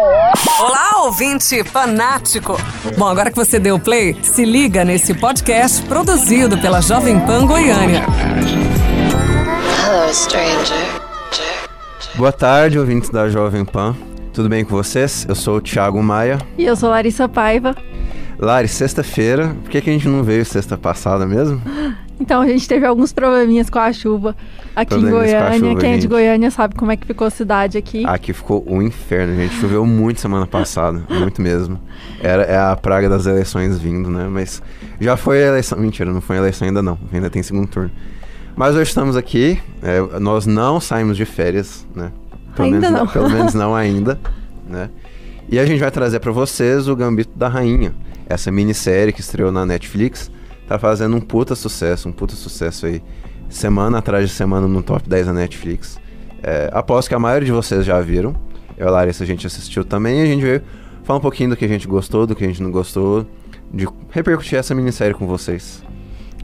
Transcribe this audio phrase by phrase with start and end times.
[0.00, 2.56] Olá, ouvinte fanático!
[2.96, 8.06] Bom, agora que você deu play, se liga nesse podcast produzido pela Jovem Pan Goiânia.
[9.84, 11.00] Hello, stranger.
[12.14, 13.96] Boa tarde, ouvintes da Jovem Pan.
[14.32, 15.26] Tudo bem com vocês?
[15.28, 16.38] Eu sou o Thiago Maia.
[16.56, 17.74] E eu sou Larissa Paiva.
[18.38, 19.48] Lari, sexta-feira.
[19.64, 21.60] Por que, que a gente não veio sexta passada mesmo?
[22.20, 24.34] Então, a gente teve alguns probleminhas com a chuva
[24.74, 25.58] aqui em Probleminhas Goiânia.
[25.58, 26.10] chuva, Quem é de gente.
[26.10, 28.04] Goiânia sabe como é que ficou a cidade aqui.
[28.06, 29.54] Aqui ficou um inferno, gente.
[29.54, 31.80] Choveu muito semana passada, muito mesmo.
[32.20, 34.28] Era, é a praga das eleições vindo, né?
[34.30, 34.62] Mas
[35.00, 35.78] já foi a eleição.
[35.78, 36.98] Mentira, não foi a eleição ainda não.
[37.12, 37.90] Ainda tem segundo turno.
[38.56, 39.60] Mas hoje estamos aqui.
[39.82, 42.10] é, nós não saímos de férias, né?
[42.58, 43.06] Ainda menos, não.
[43.06, 44.18] Pelo menos não ainda,
[44.68, 44.90] né?
[45.48, 47.94] E a gente vai trazer pra vocês o Gambito da Rainha.
[48.28, 50.30] Essa minissérie que estreou na Netflix.
[50.68, 53.02] Tá fazendo um puta sucesso, um puta sucesso aí.
[53.48, 55.98] Semana atrás de semana no top 10 da Netflix.
[56.42, 58.36] É, aposto que a maioria de vocês já viram.
[58.76, 60.62] Eu e a Larissa a gente assistiu também e a gente veio
[61.02, 63.26] falar um pouquinho do que a gente gostou, do que a gente não gostou,
[63.72, 65.82] de repercutir essa minissérie com vocês.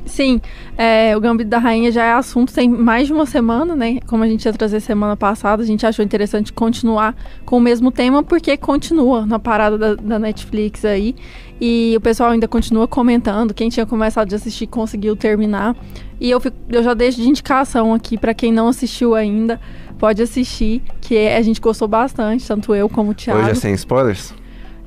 [0.07, 0.39] Sim,
[0.77, 4.01] é, o Gambito da Rainha já é assunto tem mais de uma semana, né?
[4.07, 7.91] Como a gente ia trazer semana passada, a gente achou interessante continuar com o mesmo
[7.91, 11.15] tema, porque continua na parada da, da Netflix aí.
[11.61, 13.55] E o pessoal ainda continua comentando.
[13.55, 15.75] Quem tinha começado a assistir conseguiu terminar.
[16.21, 19.59] E eu, fico- eu já deixo de indicação aqui para quem não assistiu ainda.
[19.99, 23.41] Pode assistir, que é- a gente gostou bastante, tanto eu como o Thiago.
[23.41, 24.35] Hoje é sem spoilers?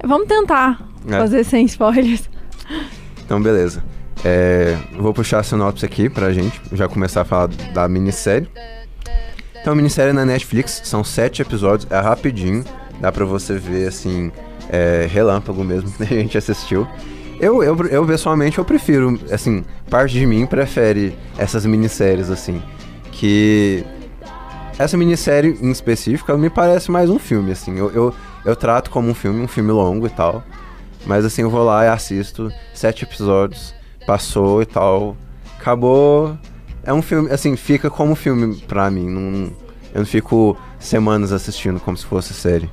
[0.04, 1.18] Vamos tentar É.
[1.18, 2.30] fazer sem spoilers.
[3.26, 3.84] Então, beleza.
[4.26, 8.50] É, vou puxar a sinopse aqui pra gente, já começar a falar da minissérie.
[9.60, 12.64] Então, a minissérie é na Netflix, são sete episódios, é rapidinho,
[13.00, 14.32] dá pra você ver, assim,
[14.70, 16.88] é, relâmpago mesmo, que a gente assistiu.
[17.40, 22.62] Eu, eu, eu, pessoalmente, eu prefiro, assim, parte de mim prefere essas minisséries, assim,
[23.12, 23.84] que...
[24.80, 28.16] Essa minissérie em específico, me parece mais um filme, assim, eu, eu,
[28.46, 30.44] eu trato como um filme, um filme longo e tal,
[31.06, 33.74] mas assim, eu vou lá e assisto sete episódios,
[34.08, 35.18] passou e tal,
[35.60, 36.36] acabou.
[36.82, 39.10] É um filme, assim, fica como filme pra mim.
[39.10, 39.52] Não,
[39.94, 42.70] eu não fico semanas assistindo como se fosse série.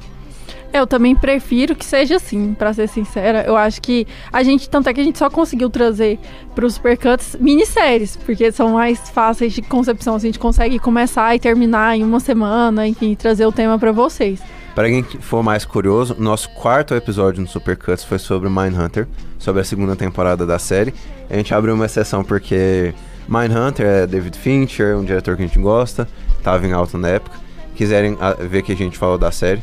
[0.73, 3.45] Eu também prefiro que seja assim, pra ser sincera.
[3.47, 6.19] Eu acho que a gente, tanto é que a gente só conseguiu trazer
[6.55, 10.17] pros Supercuts minisséries, porque são mais fáceis de concepção.
[10.17, 13.93] assim, A gente consegue começar e terminar em uma semana, enfim, trazer o tema pra
[13.93, 14.41] vocês.
[14.75, 19.07] Pra quem que for mais curioso, nosso quarto episódio no Supercuts foi sobre Mindhunter,
[19.39, 20.93] sobre a segunda temporada da série.
[21.31, 22.93] A gente abriu uma exceção porque
[23.29, 26.09] Mindhunter é David Fincher, um diretor que a gente gosta,
[26.43, 27.37] tava em alta na época.
[27.77, 29.63] Quiserem ah, ver que a gente falou da série,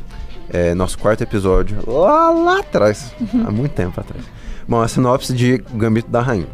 [0.50, 3.14] é nosso quarto episódio, lá, lá atrás,
[3.46, 4.24] há muito tempo atrás.
[4.66, 6.48] Bom, a sinopse de Gambito da Rainha.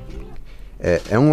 [0.79, 1.31] É, é um,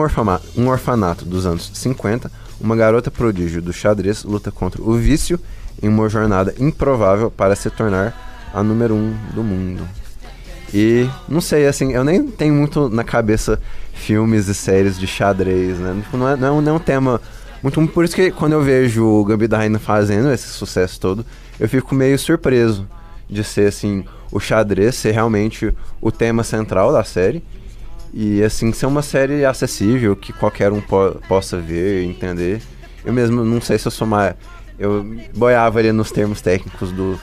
[0.57, 2.31] um orfanato dos anos 50.
[2.61, 5.39] Uma garota prodígio do xadrez luta contra o vício
[5.83, 9.87] em uma jornada improvável para se tornar a número um do mundo.
[10.73, 13.61] E não sei, assim, eu nem tenho muito na cabeça
[13.93, 15.95] filmes e séries de xadrez, né?
[16.03, 17.21] Tipo, Não é, é, um, não é um tema
[17.63, 17.87] muito.
[17.89, 21.25] Por isso que quando eu vejo o Gambito da fazendo esse sucesso todo,
[21.61, 22.87] eu fico meio surpreso
[23.31, 27.43] de ser, assim, o xadrez ser realmente o tema central da série.
[28.13, 32.61] E assim, ser uma série acessível, que qualquer um po- possa ver e entender.
[33.05, 34.35] Eu mesmo não sei se eu sou mais.
[34.79, 35.05] Eu
[35.35, 37.19] boiava ali nos termos técnicos do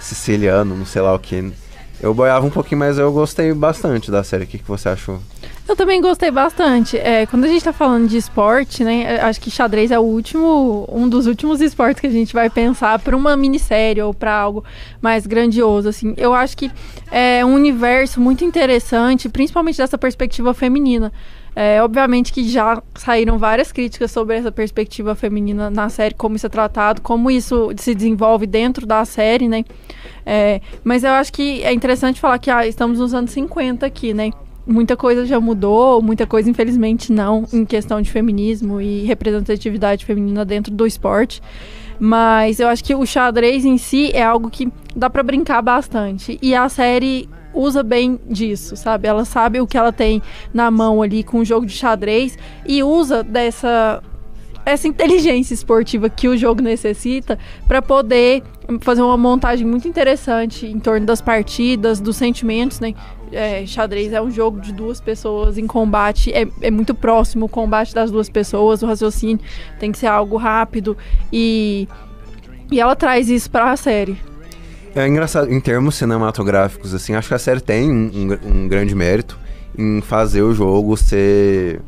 [0.00, 1.52] siciliano, não sei lá o que.
[2.00, 4.44] Eu boiava um pouquinho, mas eu gostei bastante da série.
[4.44, 5.20] O que, que você achou?
[5.66, 6.98] Eu também gostei bastante.
[6.98, 9.18] É, quando a gente tá falando de esporte, né?
[9.18, 12.50] eu Acho que xadrez é o último, um dos últimos esportes que a gente vai
[12.50, 14.62] pensar para uma minissérie ou para algo
[15.00, 16.12] mais grandioso, assim.
[16.18, 16.70] Eu acho que
[17.10, 21.10] é um universo muito interessante, principalmente dessa perspectiva feminina.
[21.56, 26.46] É, obviamente que já saíram várias críticas sobre essa perspectiva feminina na série, como isso
[26.46, 29.64] é tratado, como isso se desenvolve dentro da série, né?
[30.26, 34.12] É, mas eu acho que é interessante falar que ah, estamos nos anos 50 aqui,
[34.12, 34.30] né?
[34.66, 40.44] Muita coisa já mudou, muita coisa, infelizmente, não, em questão de feminismo e representatividade feminina
[40.44, 41.42] dentro do esporte.
[42.00, 46.38] Mas eu acho que o xadrez em si é algo que dá pra brincar bastante.
[46.40, 49.08] E a série usa bem disso, sabe?
[49.08, 50.22] Ela sabe o que ela tem
[50.52, 52.36] na mão ali com o jogo de xadrez
[52.66, 54.02] e usa dessa
[54.66, 58.42] essa inteligência esportiva que o jogo necessita para poder
[58.80, 62.94] fazer uma montagem muito interessante em torno das partidas, dos sentimentos, né?
[63.30, 67.48] É, xadrez é um jogo de duas pessoas em combate, é, é muito próximo o
[67.48, 69.40] combate das duas pessoas, o raciocínio
[69.78, 70.96] tem que ser algo rápido
[71.32, 71.88] e,
[72.70, 74.16] e ela traz isso para a série.
[74.96, 78.94] É engraçado, em termos cinematográficos, assim, acho que a série tem um, um um grande
[78.94, 79.36] mérito
[79.76, 81.80] em fazer o jogo ser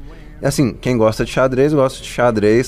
[0.43, 2.67] assim, quem gosta de xadrez, gosta de xadrez,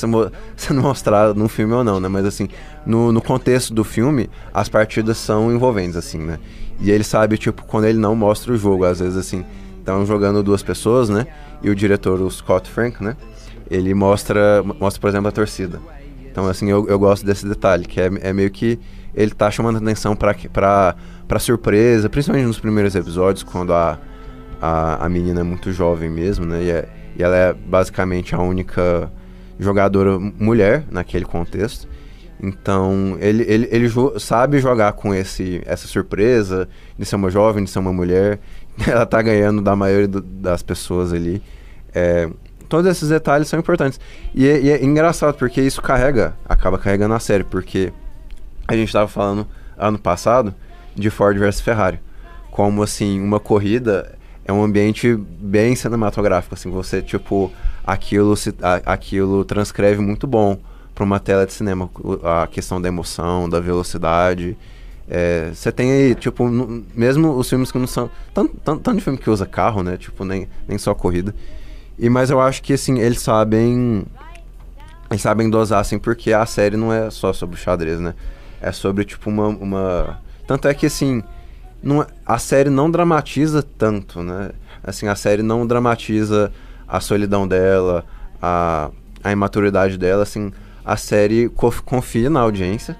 [0.56, 2.08] sendo mostrado num filme ou não, né?
[2.08, 2.48] Mas assim,
[2.86, 6.38] no, no contexto do filme, as partidas são envolventes, assim, né?
[6.80, 9.44] E ele sabe, tipo, quando ele não mostra o jogo, às vezes, assim,
[9.78, 11.26] estão jogando duas pessoas, né?
[11.62, 13.16] E o diretor, o Scott Frank, né?
[13.70, 15.80] Ele mostra, mostra por exemplo, a torcida.
[16.30, 18.78] Então, assim, eu, eu gosto desse detalhe, que é, é meio que
[19.18, 20.94] ele tá chamando atenção pra, pra,
[21.26, 23.98] pra surpresa, principalmente nos primeiros episódios, quando a,
[24.62, 26.62] a, a menina é muito jovem mesmo, né?
[26.62, 29.10] E, é, e ela é basicamente a única
[29.58, 31.88] jogadora mulher naquele contexto.
[32.40, 37.64] Então, ele, ele, ele jo sabe jogar com esse, essa surpresa de ser uma jovem,
[37.64, 38.38] de ser uma mulher.
[38.86, 41.42] Ela tá ganhando da maioria do, das pessoas ali.
[41.92, 42.30] É,
[42.68, 43.98] todos esses detalhes são importantes.
[44.32, 47.92] E é, e é, engraçado, porque isso carrega, acaba carregando a série, porque
[48.68, 50.54] a gente estava falando ano passado
[50.94, 51.98] de Ford versus Ferrari.
[52.50, 57.50] Como, assim, uma corrida é um ambiente bem cinematográfico, assim, você, tipo,
[57.86, 60.58] aquilo, se, a, aquilo transcreve muito bom
[60.94, 61.88] para uma tela de cinema,
[62.22, 64.56] a questão da emoção, da velocidade.
[65.08, 68.10] É, você é, tem aí, tipo, no, mesmo os filmes que não são.
[68.34, 69.96] Tanto, tanto, tanto de filme que usa carro, né?
[69.96, 71.34] Tipo, nem, nem só corrida.
[71.98, 74.04] E, mas eu acho que, assim, eles sabem.
[75.10, 78.14] Eles sabem dosar, assim, porque a série não é só sobre xadrez, né?
[78.60, 79.48] É sobre, tipo, uma.
[79.48, 80.20] uma...
[80.46, 81.22] Tanto é que, assim.
[81.82, 84.50] Não, é, a série não dramatiza tanto, né?
[84.82, 86.52] Assim, a série não dramatiza
[86.86, 88.04] a solidão dela,
[88.42, 88.90] a,
[89.22, 90.52] a imaturidade dela, assim
[90.88, 91.50] a série
[91.84, 92.96] confia na audiência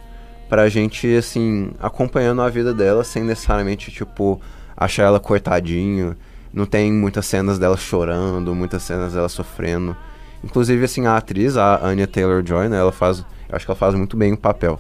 [0.47, 4.39] pra gente, assim, acompanhando a vida dela sem necessariamente, tipo,
[4.77, 6.15] achar ela coitadinho.
[6.53, 9.97] Não tem muitas cenas dela chorando, muitas cenas dela sofrendo.
[10.45, 13.21] Inclusive, assim, a atriz, a Anya Taylor-Joy, né, ela faz...
[13.49, 14.79] Eu acho que ela faz muito bem o papel.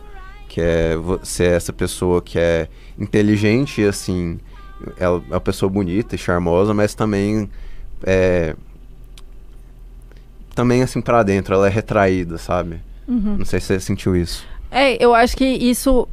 [0.48, 2.68] Que é ser essa pessoa que é
[2.98, 4.38] inteligente, assim...
[4.96, 7.50] Ela é uma pessoa bonita e charmosa, mas também...
[8.04, 8.54] É,
[10.54, 12.80] também, assim, para dentro, ela é retraída, sabe?
[13.06, 13.36] Uhum.
[13.38, 14.44] Não sei se você sentiu isso.
[14.70, 16.08] É, eu acho que isso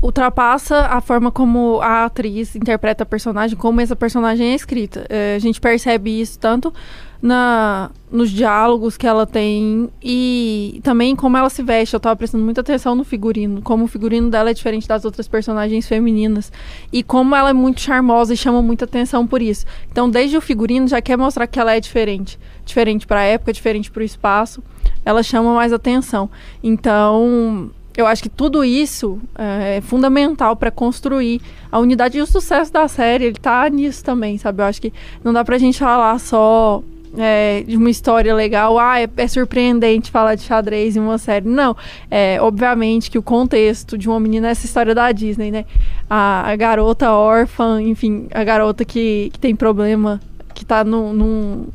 [0.00, 5.06] ultrapassa a forma como a atriz interpreta a personagem, como essa personagem é escrita.
[5.08, 6.72] É, a gente percebe isso tanto
[7.20, 11.94] na, nos diálogos que ela tem e também como ela se veste.
[11.94, 15.26] Eu tava prestando muita atenção no figurino, como o figurino dela é diferente das outras
[15.26, 16.52] personagens femininas
[16.92, 19.66] e como ela é muito charmosa e chama muita atenção por isso.
[19.90, 23.52] Então, desde o figurino já quer mostrar que ela é diferente, diferente para a época,
[23.52, 24.62] diferente para o espaço.
[25.04, 26.30] Ela chama mais atenção.
[26.62, 31.40] Então, eu acho que tudo isso é, é fundamental para construir
[31.70, 33.24] a unidade e o sucesso da série.
[33.24, 34.62] Ele tá nisso também, sabe?
[34.62, 34.92] Eu acho que
[35.24, 36.80] não dá pra gente falar só
[37.16, 41.48] é, de uma história legal, ah, é, é, surpreendente falar de xadrez em uma série.
[41.48, 41.76] Não,
[42.08, 45.64] é, obviamente que o contexto de uma menina é essa história da Disney, né?
[46.08, 50.20] A, a garota órfã, enfim, a garota que, que tem problema,
[50.54, 51.66] que tá num, num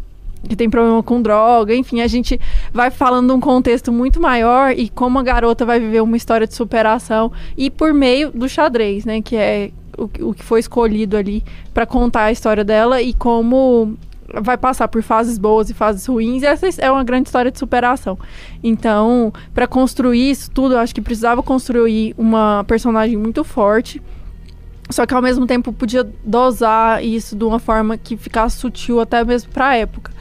[0.47, 2.39] que tem problema com droga, enfim, a gente
[2.73, 6.53] vai falando um contexto muito maior e como a garota vai viver uma história de
[6.53, 11.43] superação e por meio do xadrez, né, que é o, o que foi escolhido ali
[11.73, 13.97] para contar a história dela e como
[14.41, 17.59] vai passar por fases boas e fases ruins, e essa é uma grande história de
[17.59, 18.17] superação.
[18.63, 24.01] Então, para construir isso tudo, eu acho que precisava construir uma personagem muito forte
[24.89, 29.23] só que ao mesmo tempo podia dosar isso de uma forma que ficasse sutil até
[29.23, 30.11] mesmo para a época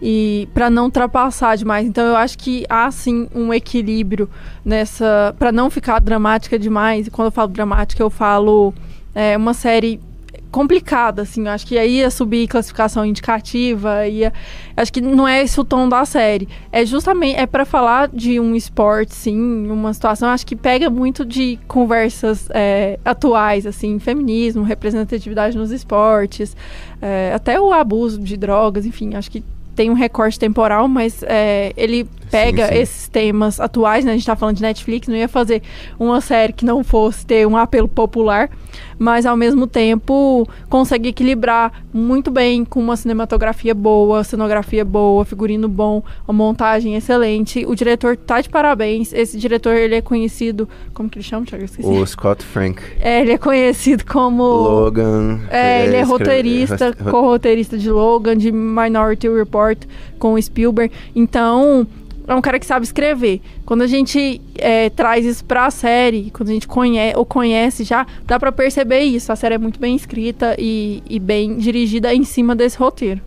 [0.00, 1.86] e para não ultrapassar demais.
[1.86, 4.28] Então eu acho que há sim um equilíbrio
[4.64, 7.06] nessa para não ficar dramática demais.
[7.06, 8.72] E quando eu falo dramática, eu falo
[9.14, 10.00] é, uma série
[10.50, 11.46] complicada, assim.
[11.46, 14.32] Eu acho que aí ia subir classificação indicativa, ia...
[14.76, 16.48] acho que não é esse o tom da série.
[16.72, 20.28] É justamente é para falar de um esporte, sim, uma situação.
[20.28, 26.56] Acho que pega muito de conversas é, atuais, assim, feminismo, representatividade nos esportes,
[27.00, 29.14] é, até o abuso de drogas, enfim.
[29.14, 29.44] Acho que
[29.78, 32.80] tem um recorte temporal, mas é, ele pega sim, sim.
[32.80, 34.10] esses temas atuais, né?
[34.10, 35.62] A gente tá falando de Netflix, não ia fazer
[35.96, 38.50] uma série que não fosse ter um apelo popular,
[38.98, 45.68] mas ao mesmo tempo consegue equilibrar muito bem com uma cinematografia boa, cenografia boa, figurino
[45.68, 47.64] bom, uma montagem excelente.
[47.66, 49.12] O diretor tá de parabéns.
[49.12, 51.44] Esse diretor, ele é conhecido, como que ele chama?
[51.44, 51.88] Esqueci.
[51.88, 52.82] O Scott Frank.
[53.00, 55.40] É, ele é conhecido como Logan.
[55.50, 59.78] É, ele é, é roteirista, co-roteirista de Logan, de Minority Report
[60.18, 60.92] com Spielberg.
[61.14, 61.86] Então,
[62.28, 63.40] é um cara que sabe escrever.
[63.64, 68.06] Quando a gente é, traz isso pra série, quando a gente conhece ou conhece já,
[68.26, 69.32] dá para perceber isso.
[69.32, 73.20] A série é muito bem escrita e, e bem dirigida em cima desse roteiro.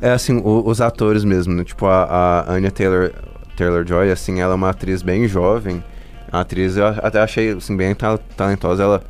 [0.00, 1.64] É assim, o, os atores mesmo, né?
[1.64, 3.12] Tipo, a, a Anya Taylor,
[3.56, 5.82] Taylor-Joy, assim, ela é uma atriz bem jovem.
[6.30, 7.96] A atriz, eu até achei, assim, bem
[8.36, 8.82] talentosa.
[8.82, 9.02] Ela,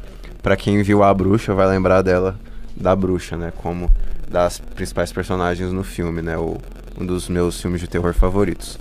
[0.42, 2.38] para quem viu A Bruxa, vai lembrar dela,
[2.76, 3.52] da Bruxa, né?
[3.56, 3.90] Como
[4.30, 6.38] das principais personagens no filme, né?
[6.38, 6.58] O,
[7.00, 8.78] um dos meus filmes de terror favoritos.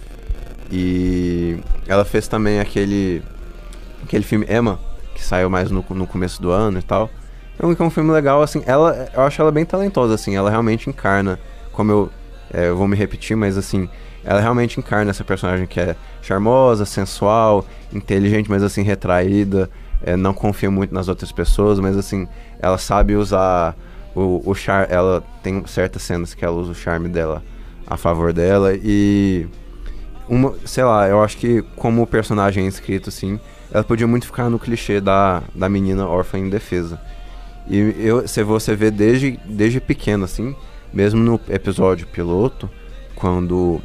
[0.76, 3.22] E ela fez também aquele
[4.04, 4.80] aquele filme Emma,
[5.14, 7.12] que saiu mais no, no começo do ano e tal.
[7.60, 10.50] É um, é um filme legal, assim, ela, eu acho ela bem talentosa, assim, ela
[10.50, 11.40] realmente encarna,
[11.72, 12.10] como eu,
[12.52, 13.88] é, eu vou me repetir, mas assim,
[14.26, 17.64] ela realmente encarna essa personagem que é charmosa, sensual,
[17.94, 19.70] inteligente, mas assim, retraída,
[20.02, 22.28] é, não confia muito nas outras pessoas, mas assim,
[22.60, 23.76] ela sabe usar
[24.16, 27.44] o, o charme, ela tem certas cenas que ela usa o charme dela
[27.86, 29.48] a favor dela e
[30.28, 33.40] uma, sei lá, eu acho que como personagem escrito assim,
[33.72, 37.00] ela podia muito ficar no clichê da, da menina órfã em defesa.
[37.68, 40.56] E eu, se você vê desde, desde pequeno, assim,
[40.94, 42.70] mesmo no episódio piloto,
[43.16, 43.82] quando,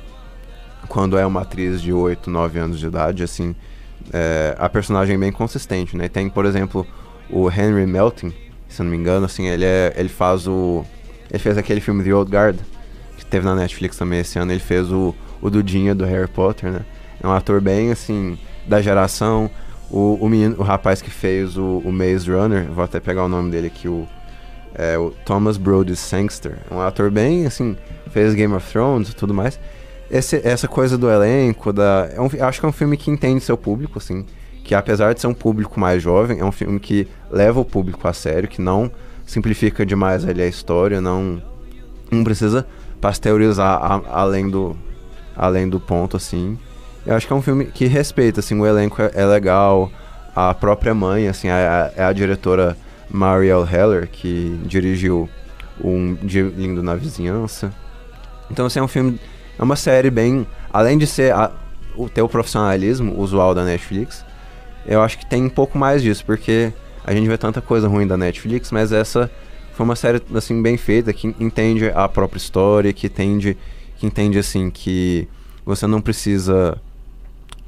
[0.88, 3.54] quando é uma atriz de 8, 9 anos de idade, assim,
[4.12, 6.09] é, a personagem é bem consistente, né?
[6.09, 6.87] Tem, por exemplo,
[7.30, 8.33] o Henry Melton,
[8.68, 10.85] se não me engano, assim, ele, é, ele faz o...
[11.30, 12.59] Ele fez aquele filme The Old Guard,
[13.16, 16.71] que teve na Netflix também esse ano, ele fez o, o Dudinha do Harry Potter,
[16.71, 16.80] né?
[17.23, 19.50] É um ator bem, assim, da geração,
[19.90, 23.28] o, o, menino, o rapaz que fez o, o Maze Runner, vou até pegar o
[23.28, 24.07] nome dele aqui, o,
[24.75, 26.59] é, o Thomas Brody Sangster.
[26.71, 27.76] É um ator bem, assim,
[28.11, 29.59] fez Game of Thrones e tudo mais.
[30.11, 33.40] Esse, essa coisa do elenco, da, é um, acho que é um filme que entende
[33.40, 34.25] seu público, assim.
[34.62, 38.07] Que apesar de ser um público mais jovem, é um filme que leva o público
[38.07, 38.90] a sério, que não
[39.26, 41.42] simplifica demais ali a história, não,
[42.11, 42.66] não precisa
[43.00, 44.76] pasteurizar a, além, do,
[45.38, 46.59] além do ponto, assim.
[47.07, 49.90] Eu acho que é um filme que respeita, assim, o elenco é, é legal,
[50.35, 52.76] a própria mãe, assim, é, é a diretora
[53.09, 55.28] Marielle Heller, que dirigiu
[55.83, 57.73] Um Dia Lindo na Vizinhança.
[58.50, 59.18] Então, assim, é um filme,
[59.59, 61.50] é uma série bem, além de ser a,
[61.97, 64.25] o teu profissionalismo usual da Netflix,
[64.87, 66.73] eu acho que tem um pouco mais disso, porque
[67.04, 69.30] a gente vê tanta coisa ruim da Netflix, mas essa
[69.75, 73.57] foi uma série assim bem feita que entende a própria história, que entende,
[73.99, 75.28] que entende assim que
[75.64, 76.81] você não precisa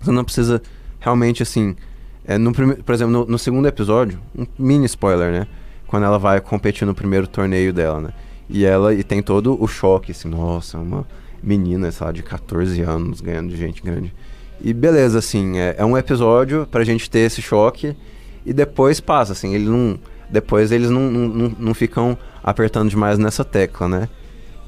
[0.01, 0.63] você não precisa
[0.99, 1.77] realmente, assim.
[2.25, 5.47] É, no por exemplo, no, no, segundo episódio, um mini spoiler, né?
[5.87, 8.11] Quando ela vai competir no primeiro torneio dela, né?
[8.49, 11.07] E ela e tem todo o choque, assim, nossa, uma
[11.43, 14.13] menina, sei lá, de 14 anos ganhando de gente grande.
[14.61, 17.97] E beleza, assim, é, é um episódio pra gente ter esse choque
[18.45, 19.99] e depois passa, assim, ele não.
[20.29, 24.09] Depois eles não, não, não ficam apertando demais nessa tecla, né?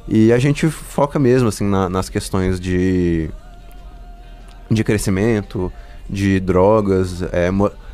[0.08, 3.30] E a gente foca mesmo, assim, na, nas questões de
[4.70, 5.72] de crescimento,
[6.08, 7.50] de drogas, é,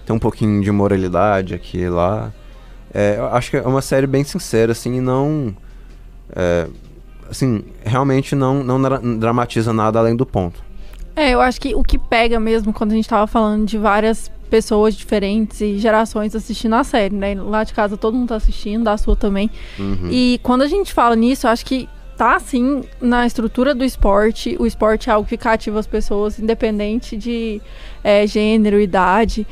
[0.06, 2.32] tem um pouquinho de moralidade aqui e lá.
[2.92, 5.54] É, acho que é uma série bem sincera, assim, e não.
[6.34, 6.66] É,
[7.30, 8.80] assim, realmente não, não
[9.18, 10.62] dramatiza nada além do ponto.
[11.14, 14.30] É, eu acho que o que pega mesmo quando a gente tava falando de várias
[14.48, 17.34] pessoas diferentes e gerações assistindo a série, né?
[17.34, 19.50] Lá de casa todo mundo tá assistindo, da sua também.
[19.78, 20.08] Uhum.
[20.10, 21.88] E quando a gente fala nisso, eu acho que
[22.18, 24.56] tá assim na estrutura do esporte.
[24.58, 27.62] O esporte é algo que cativa as pessoas, independente de
[28.02, 29.46] é, gênero, idade.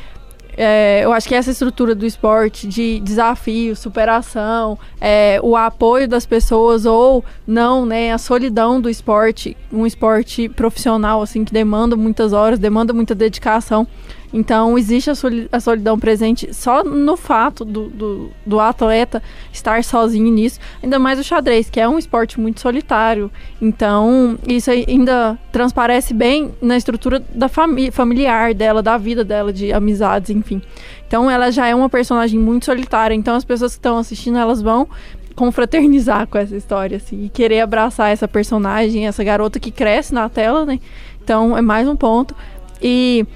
[0.56, 6.24] É, eu acho que essa estrutura do esporte de desafio, superação, é, o apoio das
[6.24, 12.32] pessoas ou não, né, a solidão do esporte, um esporte profissional assim que demanda muitas
[12.32, 13.86] horas, demanda muita dedicação.
[14.32, 20.58] Então, existe a solidão presente só no fato do, do, do, atleta estar sozinho nisso.
[20.82, 23.30] Ainda mais o xadrez, que é um esporte muito solitário.
[23.60, 29.72] Então, isso ainda transparece bem na estrutura da família familiar dela, da vida dela, de
[29.72, 30.60] amizades, enfim.
[31.06, 33.14] Então, ela já é uma personagem muito solitária.
[33.14, 34.88] Então, as pessoas que estão assistindo, elas vão
[35.36, 40.28] confraternizar com essa história, assim, e querer abraçar essa personagem, essa garota que cresce na
[40.28, 40.80] tela, né?
[41.22, 42.34] Então, é mais um ponto.
[42.80, 43.26] E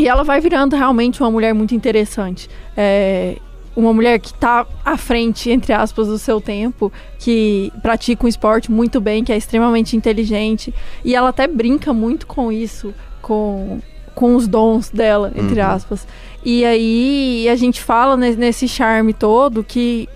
[0.00, 2.48] e ela vai virando realmente uma mulher muito interessante.
[2.74, 3.36] É,
[3.76, 8.70] uma mulher que está à frente, entre aspas, do seu tempo, que pratica um esporte
[8.70, 10.74] muito bem, que é extremamente inteligente.
[11.04, 13.78] E ela até brinca muito com isso, com,
[14.14, 15.66] com os dons dela, entre uhum.
[15.66, 16.06] aspas.
[16.42, 20.08] E aí a gente fala nesse charme todo que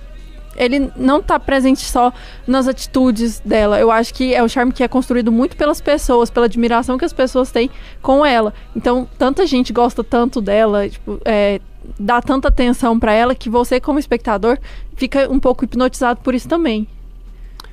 [0.57, 2.13] ele não está presente só
[2.47, 3.79] nas atitudes dela.
[3.79, 7.05] Eu acho que é um charme que é construído muito pelas pessoas, pela admiração que
[7.05, 7.71] as pessoas têm
[8.01, 8.53] com ela.
[8.75, 11.61] Então, tanta gente gosta tanto dela, tipo, é,
[11.99, 14.59] dá tanta atenção para ela que você, como espectador,
[14.97, 16.87] fica um pouco hipnotizado por isso também.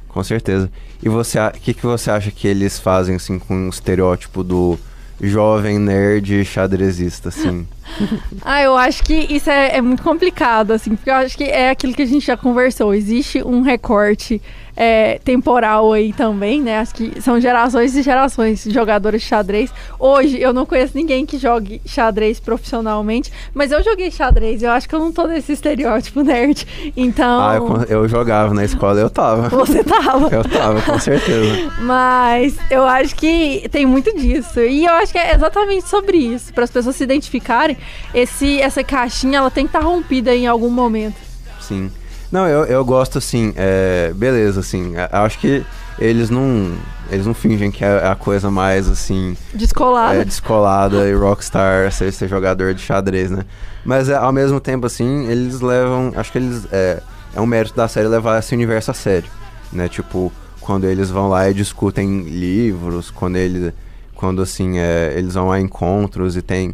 [0.07, 0.69] Com certeza.
[1.01, 4.77] E você, o que, que você acha que eles fazem assim com o estereótipo do
[5.21, 7.65] jovem nerd xadrezista, assim?
[8.41, 11.69] ah, eu acho que isso é, é, muito complicado, assim, porque eu acho que é
[11.69, 12.93] aquilo que a gente já conversou.
[12.93, 14.41] Existe um recorte
[14.75, 16.79] é, temporal aí também, né?
[16.79, 19.71] Acho que são gerações e gerações de jogadores de xadrez.
[19.99, 24.63] Hoje eu não conheço ninguém que jogue xadrez profissionalmente, mas eu joguei xadrez.
[24.63, 26.65] Eu acho que eu não tô nesse estereótipo nerd.
[26.95, 27.41] Então.
[27.41, 29.49] Ah, eu, eu jogava na escola, eu tava.
[29.49, 30.33] Você tava?
[30.33, 31.71] eu tava, com certeza.
[31.81, 34.59] mas eu acho que tem muito disso.
[34.61, 36.53] E eu acho que é exatamente sobre isso.
[36.53, 37.77] Para as pessoas se identificarem,
[38.13, 41.15] esse, essa caixinha ela tem que estar tá rompida em algum momento.
[41.59, 41.91] Sim.
[42.31, 45.65] Não, eu, eu gosto assim, é, beleza, assim, acho que
[45.99, 46.71] eles não
[47.11, 52.11] eles não fingem que é a coisa mais assim descolada, é, descolada e rockstar ser,
[52.13, 53.45] ser jogador de xadrez, né?
[53.83, 57.03] Mas é, ao mesmo tempo assim, eles levam, acho que eles é,
[57.35, 59.29] é um mérito da série levar esse universo a sério,
[59.71, 59.89] né?
[59.89, 63.73] Tipo, quando eles vão lá e discutem livros, quando eles
[64.15, 66.73] quando assim é, eles vão a encontros e tem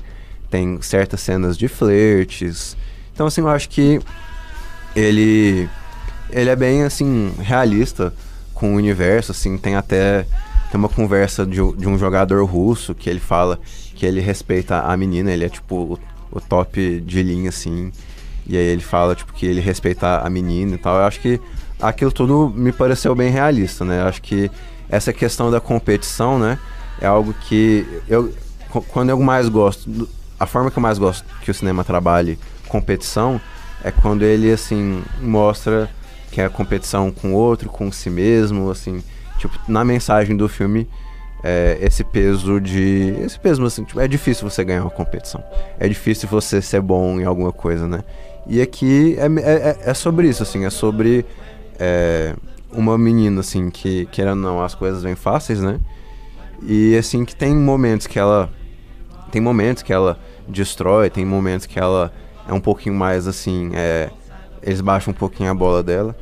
[0.49, 2.77] tem certas cenas de flertes.
[3.13, 3.99] Então assim, eu acho que
[4.95, 5.69] ele
[6.29, 8.13] ele é bem assim realista
[8.53, 10.25] com o universo, assim, tem até
[10.71, 13.59] tem uma conversa de, de um jogador russo que ele fala
[13.95, 15.99] que ele respeita a menina, ele é tipo o,
[16.31, 17.91] o top de linha assim.
[18.45, 20.97] E aí ele fala tipo que ele respeita a menina e tal.
[20.97, 21.39] Eu acho que
[21.81, 24.01] aquilo tudo me pareceu bem realista, né?
[24.01, 24.49] Eu acho que
[24.89, 26.57] essa questão da competição, né,
[27.01, 28.33] é algo que eu
[28.89, 33.39] quando eu mais gosto, a forma que eu mais gosto que o cinema trabalhe competição
[33.83, 35.89] é quando ele, assim, mostra
[36.31, 39.03] que é a competição com o outro, com si mesmo, assim,
[39.37, 40.87] tipo, na mensagem do filme,
[41.43, 43.15] é, esse peso de.
[43.23, 45.43] Esse peso, assim, tipo, é difícil você ganhar uma competição.
[45.79, 48.03] É difícil você ser bom em alguma coisa, né?
[48.47, 51.25] E aqui é, é, é sobre isso, assim, é sobre
[51.79, 52.33] é,
[52.71, 55.79] uma menina, assim, que, querendo ou não, as coisas vêm fáceis, né?
[56.63, 58.49] E, assim, que tem momentos que ela.
[59.31, 60.17] Tem momentos que ela
[60.47, 62.11] destrói, tem momentos que ela
[62.47, 64.09] é um pouquinho mais assim, é,
[64.63, 66.15] eles baixam um pouquinho a bola dela.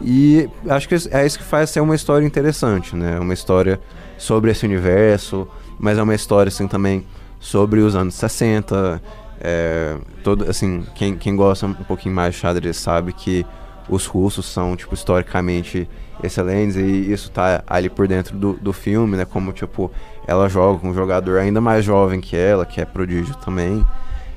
[0.00, 3.18] E acho que é isso que faz ser uma história interessante, né?
[3.18, 3.80] Uma história
[4.18, 5.48] sobre esse universo,
[5.78, 7.06] mas é uma história assim também
[7.40, 9.00] sobre os anos 60.
[9.40, 13.46] É, todo, assim, quem, quem gosta um pouquinho mais de xadrez sabe que
[13.88, 15.88] os russos são, tipo, historicamente
[16.22, 19.24] excelentes e isso tá ali por dentro do, do filme, né?
[19.24, 19.90] Como, tipo,
[20.26, 23.84] ela joga com um jogador ainda mais jovem que ela, que é prodígio também.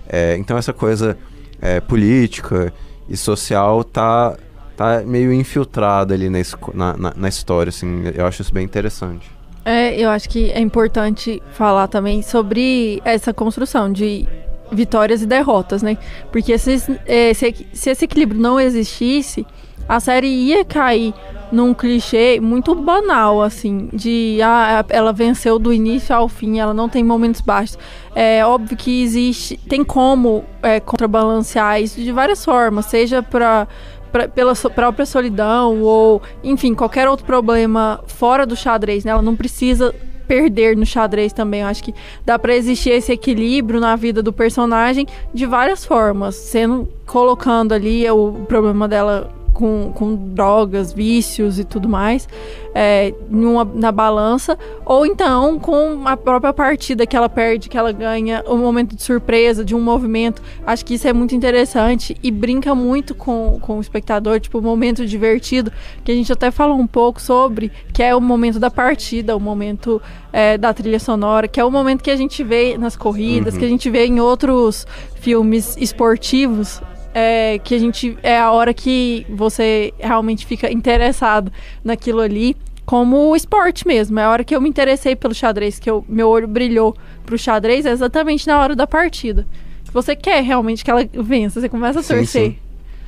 [0.07, 1.17] É, então essa coisa
[1.61, 2.73] é, política
[3.07, 4.37] e social tá,
[4.77, 6.39] tá meio infiltrada ali na,
[6.73, 9.29] na, na, história, assim, eu acho isso bem interessante.
[9.65, 14.27] É, eu acho que é importante falar também sobre essa construção de
[14.71, 15.97] vitórias e derrotas, né?
[16.31, 19.45] Porque se, é, se, se esse equilíbrio não existisse,
[19.87, 21.13] a série ia cair
[21.51, 26.87] num clichê muito banal, assim, de ah, ela venceu do início ao fim, ela não
[26.87, 27.77] tem momentos baixos.
[28.15, 33.67] É óbvio que existe, tem como é, contrabalancear isso de várias formas, seja para
[34.11, 39.11] pra, pela so, própria solidão ou, enfim, qualquer outro problema fora do xadrez, né?
[39.11, 39.93] Ela não precisa
[40.27, 41.61] perder no xadrez também.
[41.61, 46.35] Eu acho que dá para existir esse equilíbrio na vida do personagem de várias formas,
[46.35, 52.27] sendo colocando ali o problema dela com, com drogas, vícios e tudo mais
[52.73, 57.91] é, numa, na balança, ou então com a própria partida que ela perde, que ela
[57.91, 60.41] ganha, o um momento de surpresa, de um movimento.
[60.65, 64.61] Acho que isso é muito interessante e brinca muito com, com o espectador, tipo, o
[64.61, 65.71] momento divertido,
[66.03, 69.39] que a gente até falou um pouco sobre, que é o momento da partida, o
[69.39, 73.53] momento é, da trilha sonora, que é o momento que a gente vê nas corridas,
[73.53, 73.59] uhum.
[73.59, 74.85] que a gente vê em outros
[75.15, 76.81] filmes esportivos,
[77.13, 81.51] é, que a gente é a hora que você realmente fica interessado
[81.83, 84.19] naquilo ali como esporte mesmo.
[84.19, 86.95] É a hora que eu me interessei pelo xadrez, que eu, meu olho brilhou
[87.25, 89.45] pro xadrez, é exatamente na hora da partida.
[89.91, 92.51] Você quer realmente que ela vença, você começa a torcer.
[92.51, 92.55] Sim.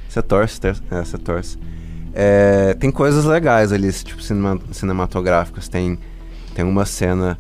[0.08, 1.58] Você torce, é, você torce.
[2.14, 5.68] É, tem coisas legais ali, tipo cinema, cinematográficas.
[5.68, 5.98] Tem,
[6.54, 7.40] tem uma cena,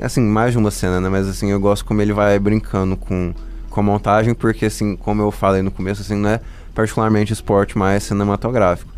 [0.00, 1.08] assim, mais de uma cena, né?
[1.08, 3.34] Mas assim, eu gosto como ele vai brincando com
[3.76, 6.40] com a montagem, porque assim, como eu falei no começo, assim, não é
[6.74, 8.90] particularmente esporte mais cinematográfico.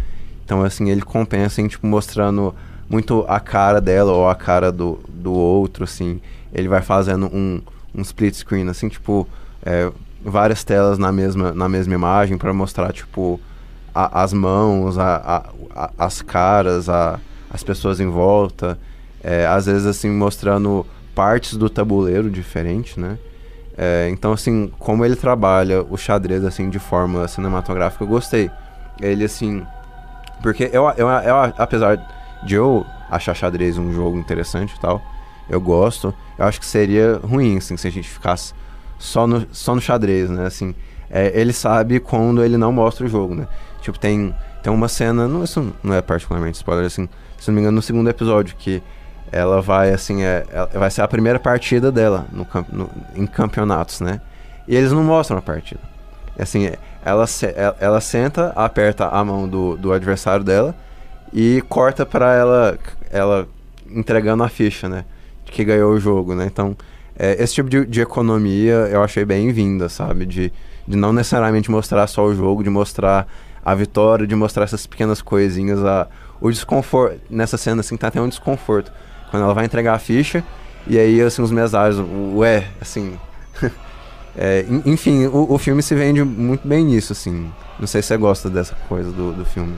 [0.45, 2.55] Então, assim, ele compensa em, tipo, mostrando
[2.89, 6.21] muito a cara dela ou a cara do, do outro, assim.
[6.55, 7.61] Ele vai fazendo um,
[7.93, 9.27] um split screen, assim, tipo,
[9.67, 9.91] é,
[10.25, 13.41] várias telas na mesma, na mesma imagem para mostrar, tipo,
[13.93, 16.87] a, as mãos, a, a, as caras,
[17.51, 18.79] as pessoas em volta.
[19.25, 20.87] É, às vezes, assim, mostrando
[21.17, 23.19] partes do tabuleiro diferente, né?
[23.81, 28.51] É, então, assim, como ele trabalha o xadrez, assim, de forma cinematográfica, eu gostei.
[29.01, 29.65] Ele, assim...
[30.43, 31.97] Porque eu, eu, eu, apesar
[32.45, 35.01] de eu achar xadrez um jogo interessante e tal,
[35.49, 38.53] eu gosto, eu acho que seria ruim, assim, se a gente ficasse
[38.99, 40.47] só no, só no xadrez, né?
[40.47, 40.75] Assim,
[41.09, 43.47] é, ele sabe quando ele não mostra o jogo, né?
[43.81, 47.61] Tipo, tem, tem uma cena, não, isso não é particularmente spoiler, assim, se não me
[47.61, 48.83] engano, no segundo episódio, que
[49.33, 54.21] ela vai, assim, é, vai ser a primeira partida dela no, no, em campeonatos, né?
[54.67, 55.81] E eles não mostram a partida.
[56.39, 56.71] Assim,
[57.05, 57.25] ela,
[57.57, 60.75] ela, ela senta, aperta a mão do, do adversário dela
[61.33, 62.79] e corta para ela,
[63.11, 63.49] ela
[63.91, 65.05] entregando a ficha, né?
[65.45, 66.47] Que ganhou o jogo, né?
[66.47, 66.77] Então,
[67.19, 70.25] é, esse tipo de, de economia eu achei bem-vinda, sabe?
[70.27, 70.53] De,
[70.87, 73.27] de não necessariamente mostrar só o jogo, de mostrar
[73.65, 76.07] a vitória, de mostrar essas pequenas coisinhas, a,
[76.41, 77.21] o desconforto.
[77.29, 78.93] Nessa cena, assim, tá até um desconforto.
[79.31, 80.45] Quando ela vai entregar a ficha,
[80.87, 81.99] e aí, assim, os mesários,
[82.35, 83.19] ué, assim.
[84.37, 87.51] é, enfim, o, o filme se vende muito bem nisso, assim.
[87.79, 89.77] Não sei se você gosta dessa coisa do, do filme.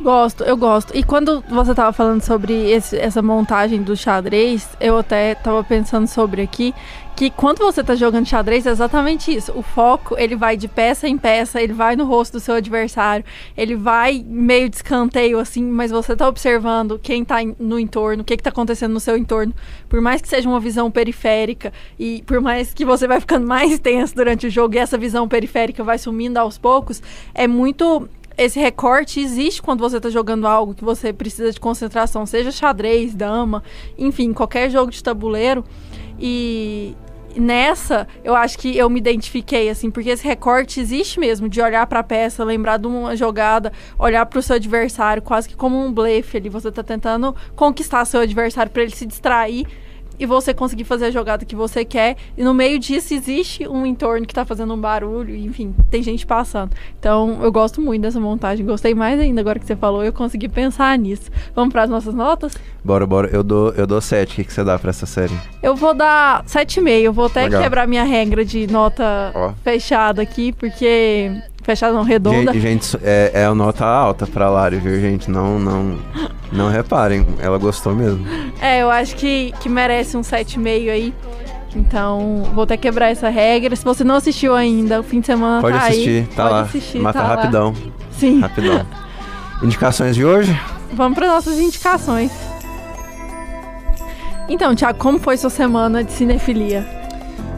[0.00, 0.94] Gosto, eu gosto.
[0.96, 6.06] E quando você estava falando sobre esse, essa montagem do xadrez, eu até estava pensando
[6.06, 6.74] sobre aqui
[7.14, 9.52] que quando você está jogando xadrez é exatamente isso.
[9.56, 13.24] O foco, ele vai de peça em peça, ele vai no rosto do seu adversário,
[13.56, 18.24] ele vai meio de escanteio assim, mas você está observando quem está no entorno, o
[18.24, 19.54] que está acontecendo no seu entorno.
[19.88, 23.78] Por mais que seja uma visão periférica e por mais que você vai ficando mais
[23.78, 27.00] tenso durante o jogo e essa visão periférica vai sumindo aos poucos,
[27.32, 32.26] é muito esse recorte existe quando você está jogando algo que você precisa de concentração,
[32.26, 33.62] seja xadrez, dama,
[33.96, 35.64] enfim, qualquer jogo de tabuleiro.
[36.18, 36.96] E
[37.36, 41.86] nessa, eu acho que eu me identifiquei assim, porque esse recorte existe mesmo de olhar
[41.86, 45.78] para a peça, lembrar de uma jogada, olhar para o seu adversário, quase que como
[45.78, 49.66] um blefe ali, você está tentando conquistar seu adversário para ele se distrair
[50.18, 52.16] e você conseguir fazer a jogada que você quer.
[52.36, 56.26] E no meio disso existe um entorno que está fazendo um barulho, enfim, tem gente
[56.26, 56.72] passando.
[56.98, 58.64] Então eu gosto muito dessa montagem.
[58.64, 61.30] Gostei mais ainda agora que você falou, eu consegui pensar nisso.
[61.54, 62.56] Vamos para as nossas notas?
[62.84, 63.28] Bora, bora.
[63.32, 64.32] Eu dou, eu dou 7.
[64.32, 65.34] O que, que você dá para essa série?
[65.62, 66.88] Eu vou dar 7,5.
[67.00, 67.62] Eu vou até Legal.
[67.62, 71.30] quebrar minha regra de nota fechada aqui, porque
[71.64, 72.52] Fechada não, redonda.
[72.52, 75.30] Gente, gente é, é a nota alta pra Lari, viu, gente?
[75.30, 75.98] Não, não,
[76.52, 78.22] não reparem, ela gostou mesmo.
[78.60, 81.14] É, eu acho que, que merece um 7,5 aí.
[81.74, 83.74] Então, vou até quebrar essa regra.
[83.74, 86.26] Se você não assistiu ainda, o fim de semana pode tá assistir, aí.
[86.36, 86.60] Tá pode lá.
[86.60, 87.70] assistir, Mata tá rapidão.
[87.70, 87.92] Lá.
[88.10, 88.40] Sim.
[88.40, 88.86] Rapidão.
[89.62, 90.54] Indicações de hoje?
[90.92, 92.30] Vamos para nossas indicações.
[94.50, 96.86] Então, Thiago, como foi sua semana de cinefilia?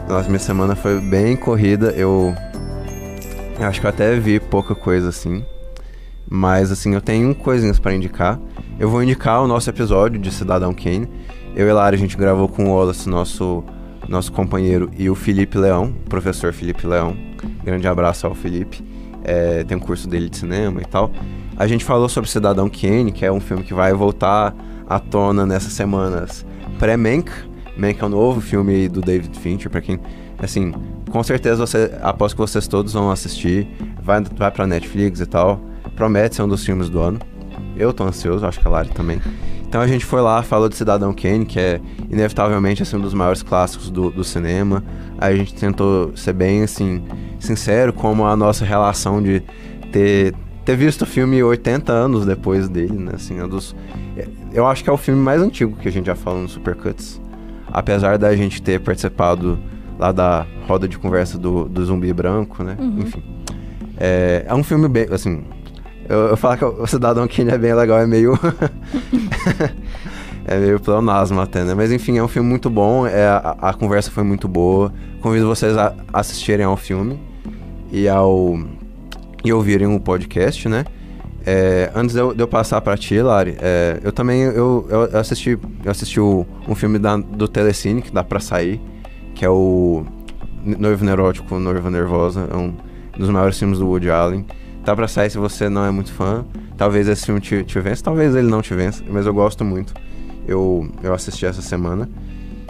[0.07, 1.93] Nossa, minha semana foi bem corrida.
[1.97, 2.33] Eu
[3.59, 5.43] Acho que eu até vi pouca coisa assim.
[6.29, 8.39] Mas assim, eu tenho coisinhas para indicar.
[8.79, 11.07] Eu vou indicar o nosso episódio de Cidadão Kane.
[11.55, 13.63] Eu e Lara, a gente gravou com o Wallace, nosso,
[14.07, 17.17] nosso companheiro, e o Felipe Leão, o professor Felipe Leão.
[17.63, 18.83] Grande abraço ao Felipe.
[19.23, 21.11] É, tem um curso dele de cinema e tal.
[21.57, 24.55] A gente falou sobre Cidadão Kane, que é um filme que vai voltar
[24.87, 26.45] à tona nessas semanas
[26.77, 27.31] pré-Mank.
[27.75, 29.99] Mank é o um novo filme do David Fincher, para quem
[30.37, 30.71] assim,
[31.09, 33.67] com certeza você, aposto que vocês todos vão assistir,
[34.01, 35.59] vai, vai pra Netflix e tal.
[35.95, 37.19] Promete ser um dos filmes do ano.
[37.75, 39.21] Eu tô ansioso, acho que a Lari também.
[39.67, 43.13] Então a gente foi lá, falou de Cidadão Kane, que é inevitavelmente assim, um dos
[43.13, 44.83] maiores clássicos do, do cinema.
[45.17, 47.03] Aí a gente tentou ser bem assim,
[47.39, 49.43] sincero como a nossa relação de
[49.91, 53.11] ter, ter visto o filme 80 anos depois dele, né?
[53.15, 53.75] Assim, é dos,
[54.53, 57.21] eu acho que é o filme mais antigo que a gente já falou no Supercuts.
[57.71, 59.59] Apesar da gente ter participado
[59.97, 62.75] lá da roda de conversa do, do zumbi branco, né?
[62.79, 62.99] Uhum.
[62.99, 63.23] Enfim.
[63.97, 65.43] É, é um filme bem, assim...
[66.09, 68.37] Eu, eu falo que o Cidadão Kane é bem legal, é meio...
[70.47, 71.73] é meio pleonasmo até, né?
[71.73, 74.93] Mas enfim, é um filme muito bom, é, a, a conversa foi muito boa.
[75.21, 77.19] Convido vocês a assistirem ao filme
[77.91, 78.57] e ao...
[79.43, 80.85] e ouvirem o podcast, né?
[81.45, 85.17] É, antes de eu, de eu, passar pra ti, Lari, é, eu também eu, eu
[85.17, 88.81] assisti, eu assisti o, um filme da, do Telecine, que dá pra sair,
[89.37, 90.03] que é o
[90.63, 92.73] Noivo Neurótico, Noiva Nervosa, é um
[93.15, 94.43] dos maiores filmes do Woody Allen.
[94.83, 96.43] Tá pra sair se você não é muito fã.
[96.75, 99.93] Talvez esse filme te, te vença, talvez ele não te vença, mas eu gosto muito.
[100.47, 102.09] Eu, eu assisti essa semana.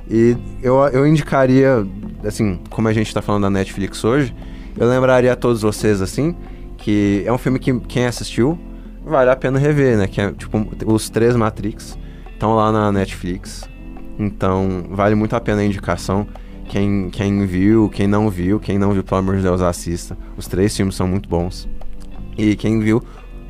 [0.09, 1.87] E eu, eu indicaria,
[2.25, 4.35] assim, como a gente tá falando da Netflix hoje,
[4.77, 6.35] eu lembraria a todos vocês, assim,
[6.77, 8.59] que é um filme que quem assistiu
[9.05, 10.07] vale a pena rever, né?
[10.07, 11.97] Que é, tipo, os três Matrix
[12.33, 13.63] estão lá na Netflix.
[14.19, 16.27] Então, vale muito a pena a indicação.
[16.67, 20.17] Quem, quem viu, quem não viu, quem não viu, pelo amor de Deus, assista.
[20.35, 21.67] Os três filmes são muito bons.
[22.37, 23.01] E quem viu,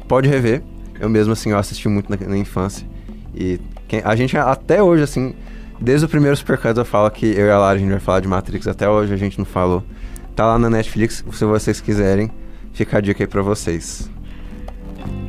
[0.08, 0.62] pode rever.
[1.00, 2.88] Eu mesmo, assim, eu assisti muito na, na infância.
[3.36, 5.34] E quem, a gente, até hoje, assim,
[5.80, 8.20] desde o primeiro Supercuts eu falo que eu e a Lara, a gente vai falar
[8.20, 8.68] de Matrix.
[8.68, 9.84] Até hoje a gente não falou.
[10.36, 12.30] Tá lá na Netflix, se vocês quiserem.
[12.74, 14.10] Fica a dica aí pra vocês.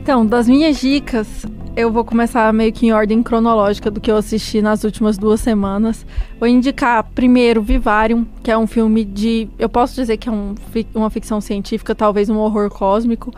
[0.02, 1.46] Então, das minhas dicas,
[1.78, 5.40] eu vou começar meio que em ordem cronológica do que eu assisti nas últimas duas
[5.40, 6.04] semanas.
[6.36, 9.48] Vou indicar primeiro Vivarium, que é um filme de.
[9.56, 10.56] Eu posso dizer que é um,
[10.92, 13.32] uma ficção científica, talvez um horror cósmico.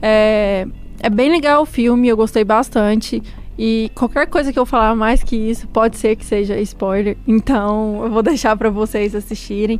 [0.00, 0.66] É,
[0.98, 3.22] é bem legal o filme, eu gostei bastante.
[3.58, 7.18] E qualquer coisa que eu falar mais que isso pode ser que seja spoiler.
[7.28, 9.78] Então eu vou deixar para vocês assistirem.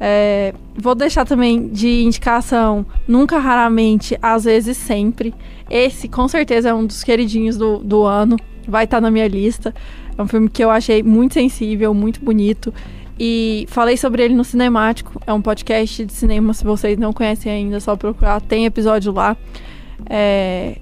[0.00, 5.34] É, vou deixar também de indicação Nunca, Raramente, Às vezes Sempre.
[5.68, 8.36] Esse com certeza é um dos queridinhos do, do ano.
[8.66, 9.74] Vai estar tá na minha lista.
[10.16, 12.72] É um filme que eu achei muito sensível, muito bonito.
[13.18, 15.20] E falei sobre ele no Cinemático.
[15.26, 18.40] É um podcast de cinema, se vocês não conhecem ainda, é só procurar.
[18.40, 19.36] Tem episódio lá.
[20.08, 20.78] É,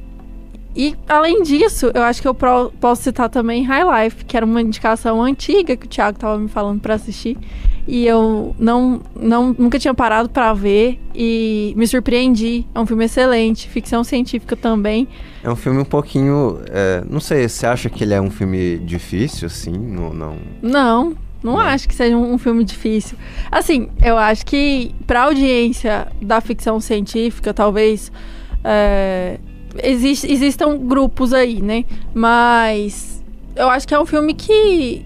[0.77, 4.45] e, além disso, eu acho que eu pro, posso citar também High Life, que era
[4.45, 7.39] uma indicação antiga que o Thiago estava me falando para assistir.
[7.89, 12.67] E eu não, não nunca tinha parado para ver e me surpreendi.
[12.75, 15.09] É um filme excelente, ficção científica também.
[15.43, 16.59] É um filme um pouquinho.
[16.69, 19.73] É, não sei, você acha que ele é um filme difícil, assim?
[19.73, 20.13] Não.
[20.13, 23.17] Não, não, não acho que seja um, um filme difícil.
[23.51, 28.13] Assim, eu acho que pra audiência da ficção científica, talvez.
[28.63, 29.39] É,
[29.83, 31.85] exist, existam grupos aí, né?
[32.15, 33.23] Mas
[33.55, 35.05] eu acho que é um filme que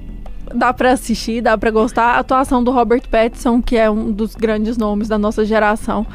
[0.54, 2.14] dá para assistir, dá para gostar.
[2.14, 6.06] A atuação do Robert Pattinson, que é um dos grandes nomes da nossa geração.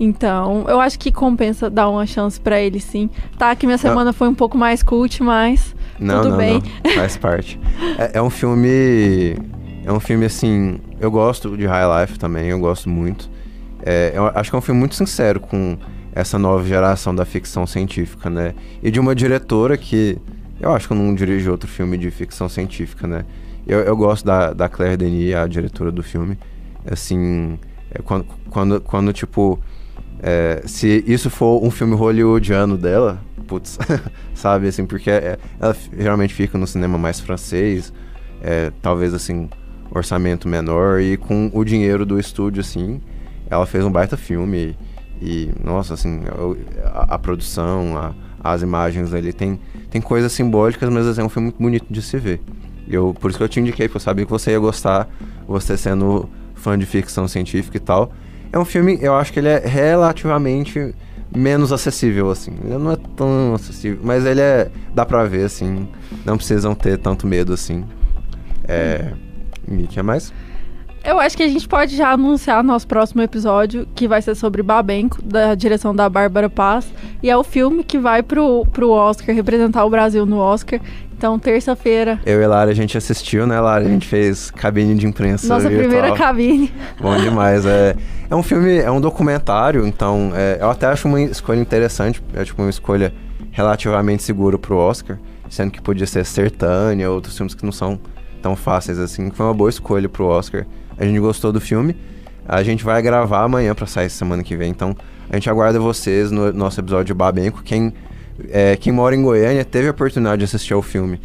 [0.00, 3.08] Então, eu acho que compensa dar uma chance para ele sim.
[3.38, 6.62] Tá que minha semana foi um pouco mais cult, mas não, tudo não, bem.
[6.84, 6.92] Não.
[6.92, 7.60] Faz parte.
[7.98, 9.36] é, é um filme
[9.84, 13.28] é um filme assim, eu gosto de High Life também, eu gosto muito.
[13.84, 15.76] É, eu acho que é um filme muito sincero com
[16.12, 18.54] essa nova geração da ficção científica, né?
[18.82, 20.18] E de uma diretora que
[20.60, 23.24] eu acho que eu não dirijo outro filme de ficção científica, né?
[23.66, 26.38] Eu, eu gosto da, da Claire Denis, a diretora do filme.
[26.88, 27.58] Assim,
[27.90, 29.58] é, quando, quando, quando, tipo,
[30.20, 33.78] é, se isso for um filme hollywoodiano dela, putz,
[34.34, 37.92] sabe, assim, porque é, ela geralmente fica no cinema mais francês,
[38.40, 39.48] é, talvez, assim,
[39.90, 43.00] orçamento menor, e com o dinheiro do estúdio, assim,
[43.50, 44.58] ela fez um baita filme.
[44.58, 44.91] E,
[45.62, 46.20] nossa, assim,
[46.84, 49.58] a, a produção, a, as imagens ali tem,
[49.90, 52.40] tem coisas simbólicas, mas assim, é um filme muito bonito de se ver.
[52.88, 55.08] Eu, por isso que eu te indiquei, porque eu sabia que você ia gostar,
[55.46, 58.12] você sendo fã de ficção científica e tal.
[58.52, 60.94] É um filme, eu acho que ele é relativamente
[61.34, 62.52] menos acessível, assim.
[62.64, 64.70] Ele não é tão acessível, mas ele é.
[64.94, 65.88] dá pra ver, assim.
[66.24, 67.84] Não precisam ter tanto medo, assim.
[68.64, 69.12] É.
[69.70, 70.32] E que mais?
[71.04, 74.62] Eu acho que a gente pode já anunciar nosso próximo episódio, que vai ser sobre
[74.62, 76.86] Babenco, da direção da Bárbara Paz.
[77.20, 80.80] E é o filme que vai pro, pro Oscar, representar o Brasil no Oscar.
[81.16, 82.20] Então, terça-feira.
[82.24, 83.84] Eu e Lara, a gente assistiu, né, Lara?
[83.84, 85.46] A gente fez cabine de imprensa.
[85.48, 85.88] Nossa virtual.
[85.88, 86.72] primeira cabine.
[87.00, 87.66] Bom demais.
[87.66, 87.96] É,
[88.30, 92.22] é um filme, é um documentário, então é, eu até acho uma escolha interessante.
[92.32, 93.12] É tipo uma escolha
[93.50, 98.00] relativamente segura pro Oscar, sendo que podia ser Sertânia, outros filmes que não são
[98.40, 99.30] tão fáceis assim.
[99.30, 100.64] Foi uma boa escolha pro Oscar.
[100.96, 101.96] A gente gostou do filme.
[102.46, 104.70] A gente vai gravar amanhã para sair semana que vem.
[104.70, 104.96] Então,
[105.30, 107.62] a gente aguarda vocês no nosso episódio de Babenco.
[107.62, 107.92] Quem,
[108.50, 111.20] é, quem mora em Goiânia teve a oportunidade de assistir ao filme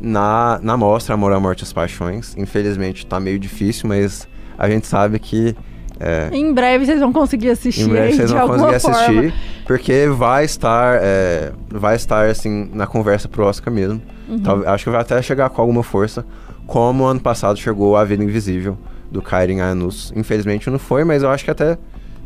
[0.00, 2.34] na, na mostra Amor, a Morte e as Paixões.
[2.36, 4.26] Infelizmente, tá meio difícil, mas
[4.58, 5.54] a gente sabe que
[6.00, 7.82] é, em breve vocês vão conseguir assistir.
[7.82, 8.98] Em breve vocês vão conseguir forma.
[8.98, 14.02] assistir, porque vai estar, é, vai estar assim na conversa pro Oscar mesmo.
[14.28, 14.40] Uhum.
[14.40, 16.26] Talvez, acho que vai até chegar com alguma força,
[16.66, 18.76] como ano passado chegou A Vida Invisível
[19.12, 20.12] do Kairin Anus.
[20.16, 21.78] Infelizmente não foi, mas eu acho que até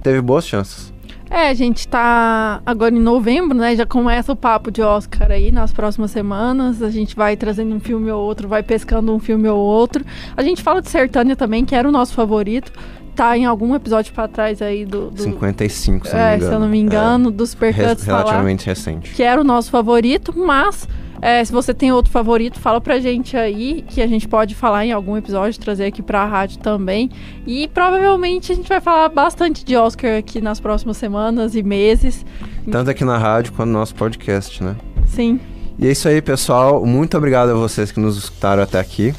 [0.02, 0.94] teve boas chances.
[1.28, 3.74] É, a gente tá agora em novembro, né?
[3.74, 6.80] Já começa o papo de Oscar aí nas próximas semanas.
[6.80, 10.04] A gente vai trazendo um filme ou outro, vai pescando um filme ou outro.
[10.36, 12.72] A gente fala de Sertânia também, que era o nosso favorito.
[13.16, 15.22] Tá em algum episódio para trás aí do, do...
[15.22, 18.04] 55, se, é, não se eu não me engano, é, dos Supercuts.
[18.04, 19.14] Relativamente tá recente.
[19.14, 20.86] Que era o nosso favorito, mas
[21.20, 24.84] é, se você tem outro favorito, fala pra gente aí, que a gente pode falar
[24.84, 27.10] em algum episódio, trazer aqui pra rádio também.
[27.46, 32.24] E provavelmente a gente vai falar bastante de Oscar aqui nas próximas semanas e meses.
[32.70, 34.76] Tanto aqui na rádio quanto no nosso podcast, né?
[35.06, 35.40] Sim.
[35.78, 36.84] E é isso aí, pessoal.
[36.84, 39.14] Muito obrigado a vocês que nos escutaram até aqui.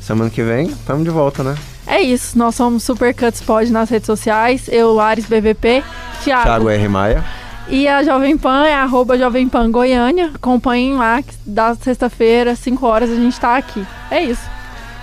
[0.00, 1.56] Semana que vem, estamos de volta, né?
[1.86, 2.38] É isso.
[2.38, 4.68] Nós somos Supercuts Pod nas redes sociais.
[4.68, 5.82] Eu, Lares BVP.
[6.22, 6.44] Thiago.
[6.44, 6.88] Thiago R.
[6.88, 7.39] Maia.
[7.68, 10.30] E a Jovem Pan é arroba Jovem Pan Goiânia.
[10.34, 13.86] Acompanhem lá, que da sexta-feira, 5 horas, a gente tá aqui.
[14.10, 14.42] É isso.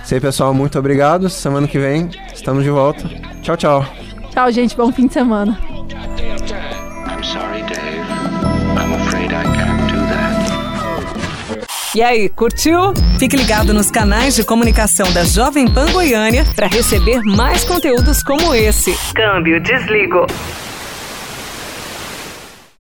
[0.04, 0.54] Isso aí, pessoal.
[0.54, 1.28] Muito obrigado.
[1.28, 3.08] Semana que vem estamos de volta.
[3.42, 3.86] Tchau, tchau.
[4.30, 4.76] Tchau, gente.
[4.76, 5.58] Bom fim de semana.
[11.94, 12.94] E aí, curtiu?
[13.18, 18.54] Fique ligado nos canais de comunicação da Jovem Pan Goiânia para receber mais conteúdos como
[18.54, 18.96] esse.
[19.14, 20.26] Câmbio, desligo.